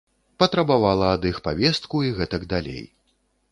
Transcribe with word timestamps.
Патрабавала 0.43 1.09
ад 1.17 1.27
іх 1.31 1.37
павестку 1.49 2.03
і 2.09 2.11
гэтак 2.21 2.51
далей. 2.57 2.83